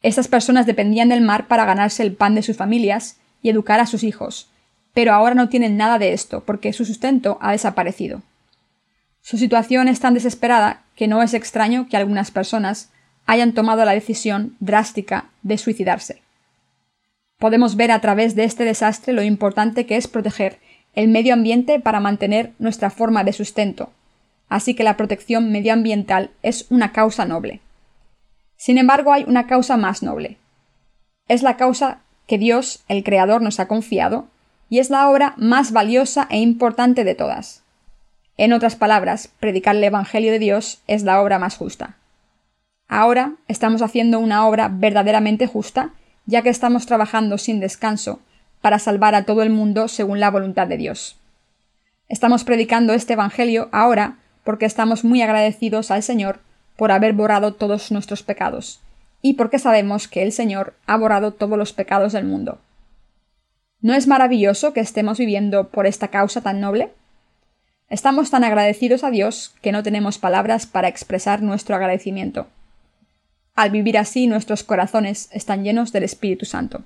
[0.02, 3.86] Estas personas dependían del mar para ganarse el pan de sus familias y educar a
[3.86, 4.48] sus hijos,
[4.94, 8.22] pero ahora no tienen nada de esto porque su sustento ha desaparecido.
[9.22, 12.90] Su situación es tan desesperada que no es extraño que algunas personas
[13.26, 16.22] hayan tomado la decisión drástica de suicidarse.
[17.38, 20.58] Podemos ver a través de este desastre lo importante que es proteger
[20.94, 23.90] el medio ambiente para mantener nuestra forma de sustento,
[24.48, 27.60] así que la protección medioambiental es una causa noble.
[28.60, 30.36] Sin embargo, hay una causa más noble.
[31.28, 34.26] Es la causa que Dios, el Creador, nos ha confiado,
[34.68, 37.62] y es la obra más valiosa e importante de todas.
[38.36, 41.96] En otras palabras, predicar el Evangelio de Dios es la obra más justa.
[42.86, 45.94] Ahora estamos haciendo una obra verdaderamente justa,
[46.26, 48.20] ya que estamos trabajando sin descanso
[48.60, 51.18] para salvar a todo el mundo según la voluntad de Dios.
[52.10, 56.40] Estamos predicando este Evangelio ahora porque estamos muy agradecidos al Señor
[56.80, 58.80] por haber borrado todos nuestros pecados,
[59.20, 62.58] y porque sabemos que el Señor ha borrado todos los pecados del mundo.
[63.82, 66.88] ¿No es maravilloso que estemos viviendo por esta causa tan noble?
[67.90, 72.46] Estamos tan agradecidos a Dios que no tenemos palabras para expresar nuestro agradecimiento.
[73.54, 76.82] Al vivir así nuestros corazones están llenos del Espíritu Santo.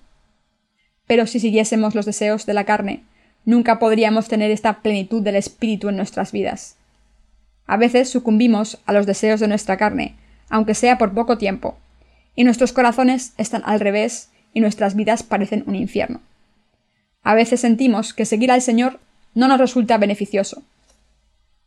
[1.07, 3.05] Pero si siguiésemos los deseos de la carne,
[3.45, 6.79] nunca podríamos tener esta plenitud del Espíritu en nuestras vidas.
[7.67, 10.17] A veces sucumbimos a los deseos de nuestra carne,
[10.49, 11.77] aunque sea por poco tiempo,
[12.37, 16.21] y nuestros corazones están al revés y nuestras vidas parecen un infierno.
[17.23, 19.01] A veces sentimos que seguir al Señor
[19.35, 20.63] no nos resulta beneficioso.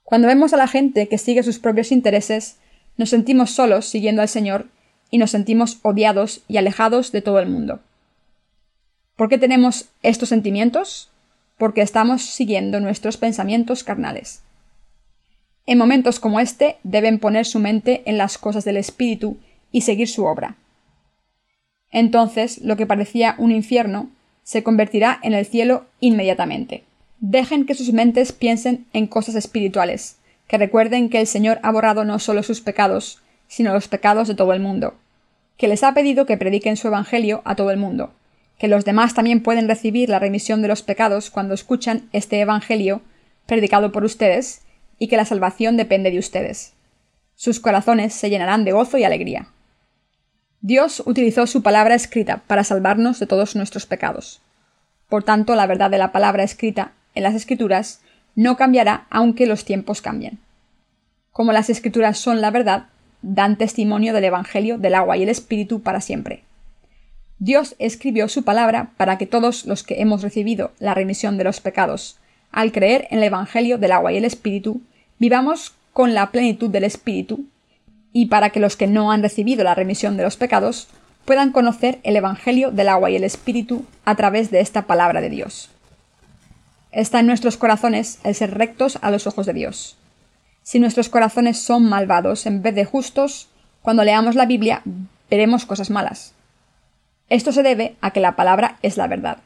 [0.03, 2.57] Cuando vemos a la gente que sigue sus propios intereses,
[2.95, 4.67] nos sentimos solos siguiendo al Señor
[5.09, 7.81] y nos sentimos odiados y alejados de todo el mundo.
[9.15, 11.09] ¿Por qué tenemos estos sentimientos?
[11.57, 14.43] Porque estamos siguiendo nuestros pensamientos carnales.
[15.67, 19.37] En momentos como este deben poner su mente en las cosas del Espíritu
[19.71, 20.55] y seguir su obra.
[21.91, 24.09] Entonces lo que parecía un infierno
[24.43, 26.85] se convertirá en el cielo inmediatamente.
[27.19, 32.05] Dejen que sus mentes piensen en cosas espirituales, que recuerden que el Señor ha borrado
[32.05, 34.95] no solo sus pecados, sino los pecados de todo el mundo,
[35.57, 38.13] que les ha pedido que prediquen su Evangelio a todo el mundo,
[38.57, 43.01] que los demás también pueden recibir la remisión de los pecados cuando escuchan este Evangelio
[43.47, 44.61] predicado por ustedes,
[44.99, 46.73] y que la salvación depende de ustedes.
[47.35, 49.47] Sus corazones se llenarán de gozo y alegría.
[50.61, 54.41] Dios utilizó su palabra escrita para salvarnos de todos nuestros pecados.
[55.07, 58.01] Por tanto, la verdad de la palabra escrita en las Escrituras
[58.35, 60.39] no cambiará aunque los tiempos cambien.
[61.31, 62.87] Como las Escrituras son la verdad,
[63.21, 66.43] dan testimonio del Evangelio del agua y el Espíritu para siempre.
[67.39, 71.61] Dios escribió su palabra para que todos los que hemos recibido la remisión de los
[71.61, 72.17] pecados
[72.51, 74.81] al creer en el Evangelio del agua y el Espíritu,
[75.19, 77.45] vivamos con la plenitud del Espíritu,
[78.13, 80.87] y para que los que no han recibido la remisión de los pecados
[81.25, 85.29] puedan conocer el Evangelio del agua y el Espíritu a través de esta palabra de
[85.29, 85.69] Dios.
[86.91, 89.97] Está en nuestros corazones el ser rectos a los ojos de Dios.
[90.63, 93.49] Si nuestros corazones son malvados en vez de justos,
[93.81, 94.81] cuando leamos la Biblia
[95.29, 96.33] veremos cosas malas.
[97.29, 99.37] Esto se debe a que la palabra es la verdad.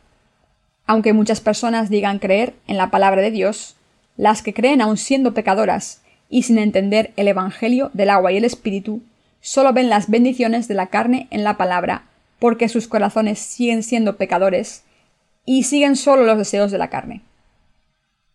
[0.91, 3.77] Aunque muchas personas digan creer en la palabra de Dios,
[4.17, 8.43] las que creen aun siendo pecadoras y sin entender el Evangelio del agua y el
[8.43, 9.01] Espíritu,
[9.39, 12.07] solo ven las bendiciones de la carne en la palabra,
[12.39, 14.83] porque sus corazones siguen siendo pecadores
[15.45, 17.21] y siguen solo los deseos de la carne.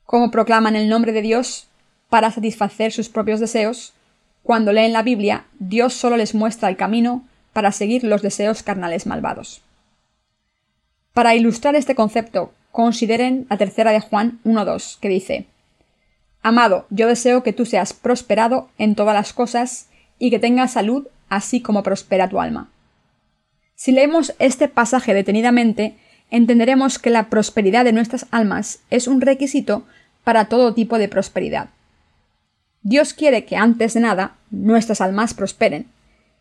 [0.06, 1.68] Como proclaman el nombre de Dios
[2.08, 3.92] para satisfacer sus propios deseos,
[4.42, 9.04] cuando leen la Biblia, Dios solo les muestra el camino para seguir los deseos carnales
[9.04, 9.60] malvados.
[11.16, 15.46] Para ilustrar este concepto, consideren la tercera de Juan 1.2, que dice
[16.42, 21.06] Amado, yo deseo que tú seas prosperado en todas las cosas y que tengas salud,
[21.30, 22.68] así como prospera tu alma.
[23.74, 25.96] Si leemos este pasaje detenidamente,
[26.30, 29.86] entenderemos que la prosperidad de nuestras almas es un requisito
[30.22, 31.70] para todo tipo de prosperidad.
[32.82, 35.86] Dios quiere que antes de nada nuestras almas prosperen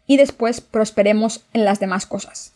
[0.05, 2.51] y después prosperemos en las demás cosas.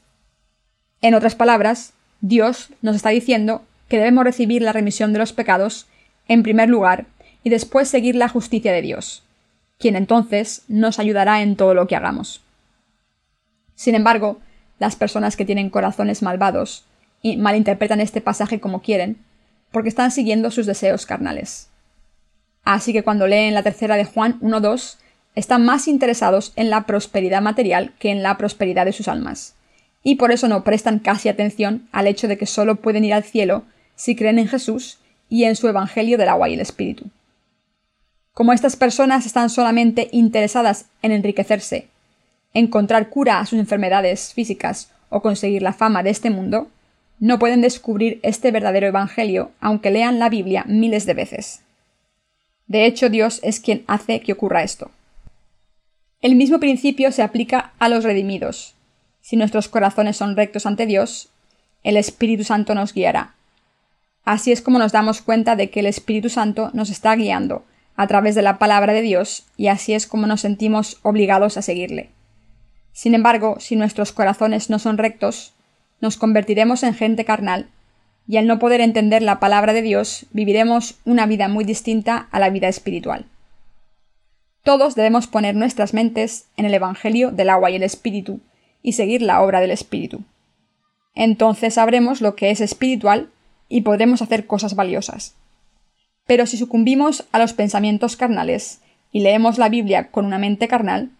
[0.99, 5.88] En otras palabras, Dios nos está diciendo que debemos recibir la remisión de los pecados
[6.28, 7.05] en primer lugar
[7.43, 9.24] y después seguir la justicia de Dios,
[9.78, 12.41] quien entonces nos ayudará en todo lo que hagamos.
[13.76, 14.39] Sin embargo,
[14.80, 16.84] las personas que tienen corazones malvados
[17.22, 19.17] y malinterpretan este pasaje como quieren,
[19.72, 21.70] porque están siguiendo sus deseos carnales.
[22.63, 24.97] Así que cuando leen la tercera de Juan 1.2,
[25.36, 29.55] están más interesados en la prosperidad material que en la prosperidad de sus almas
[30.04, 33.24] y por eso no prestan casi atención al hecho de que solo pueden ir al
[33.24, 33.64] cielo
[33.95, 37.06] si creen en Jesús y en su Evangelio del agua y el Espíritu.
[38.34, 41.88] Como estas personas están solamente interesadas en enriquecerse,
[42.54, 46.70] encontrar cura a sus enfermedades físicas o conseguir la fama de este mundo,
[47.20, 51.62] no pueden descubrir este verdadero Evangelio aunque lean la Biblia miles de veces.
[52.68, 54.91] De hecho, Dios es quien hace que ocurra esto.
[56.22, 58.76] El mismo principio se aplica a los redimidos.
[59.30, 61.30] Si nuestros corazones son rectos ante Dios,
[61.84, 63.36] el Espíritu Santo nos guiará.
[64.25, 67.63] Así es como nos damos cuenta de que el Espíritu Santo nos está guiando
[67.95, 71.61] a través de la palabra de Dios y así es como nos sentimos obligados a
[71.61, 72.09] seguirle.
[72.91, 75.53] Sin embargo, si nuestros corazones no son rectos,
[76.01, 77.67] nos convertiremos en gente carnal
[78.27, 82.39] y al no poder entender la palabra de Dios viviremos una vida muy distinta a
[82.39, 83.27] la vida espiritual.
[84.63, 88.41] Todos debemos poner nuestras mentes en el Evangelio del agua y el Espíritu
[88.89, 90.23] y seguir la obra del Espíritu.
[91.13, 93.29] Entonces sabremos lo que es espiritual
[93.67, 95.35] y podremos hacer cosas valiosas.
[96.25, 98.81] Pero si sucumbimos a los pensamientos carnales
[99.11, 101.11] y leemos la Biblia con una mente carnal,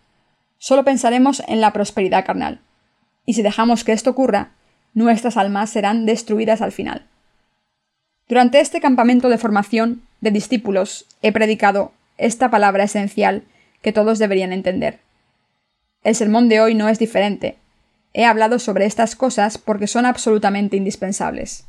[0.58, 2.60] solo pensaremos en la prosperidad carnal.
[3.24, 4.50] Y si dejamos que esto ocurra,
[4.96, 7.06] nuestras almas serán destruidas al final.
[8.28, 13.44] Durante este campamento de formación de discípulos he predicado esta palabra esencial
[13.84, 15.02] que todos deberían entender.
[16.04, 17.58] El sermón de hoy no es diferente.
[18.14, 21.66] He hablado sobre estas cosas porque son absolutamente indispensables.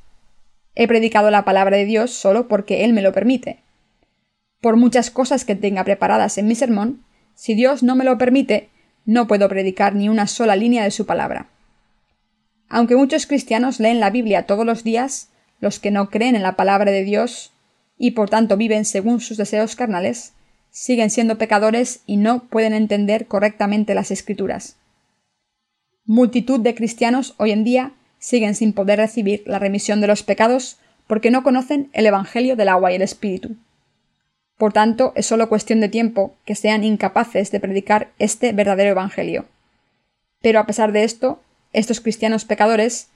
[0.75, 3.61] He predicado la palabra de Dios solo porque Él me lo permite.
[4.61, 7.05] Por muchas cosas que tenga preparadas en mi sermón,
[7.35, 8.69] si Dios no me lo permite,
[9.05, 11.49] no puedo predicar ni una sola línea de su palabra.
[12.69, 16.57] Aunque muchos cristianos leen la Biblia todos los días, los que no creen en la
[16.57, 17.53] palabra de Dios
[17.99, 20.35] y por tanto viven según sus deseos carnales,
[20.71, 24.77] siguen siendo pecadores y no pueden entender correctamente las escrituras.
[26.05, 30.79] Multitud de cristianos hoy en día siguen sin poder recibir la remisión de los pecados
[31.07, 33.57] porque no conocen el Evangelio del agua y el Espíritu.
[34.59, 39.47] Por tanto, es solo cuestión de tiempo que sean incapaces de predicar este verdadero Evangelio.
[40.43, 41.41] Pero a pesar de esto,
[41.73, 43.09] estos cristianos pecadores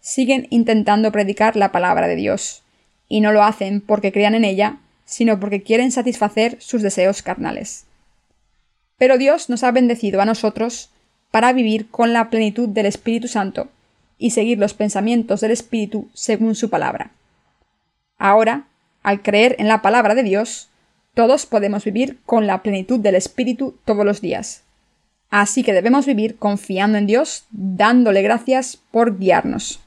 [0.00, 2.62] siguen intentando predicar la palabra de Dios,
[3.08, 7.84] y no lo hacen porque crean en ella, sino porque quieren satisfacer sus deseos carnales.
[8.98, 10.90] Pero Dios nos ha bendecido a nosotros
[11.30, 13.68] para vivir con la plenitud del Espíritu Santo
[14.18, 17.10] y seguir los pensamientos del Espíritu según su palabra.
[18.18, 18.68] Ahora,
[19.02, 20.68] al creer en la palabra de Dios,
[21.14, 24.62] todos podemos vivir con la plenitud del Espíritu todos los días.
[25.30, 29.80] Así que debemos vivir confiando en Dios, dándole gracias por guiarnos.